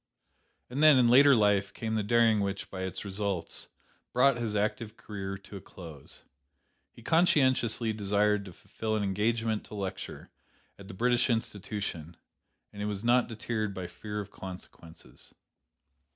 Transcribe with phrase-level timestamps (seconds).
[0.71, 3.67] "And then, in later life, came the daring which, by its results,
[4.13, 6.23] brought his active career to a close.
[6.91, 10.31] He conscientiously desired to fulfil an engagement to lecture
[10.79, 12.17] at the British Institution,
[12.73, 15.35] and was not deterred by fear of consequences.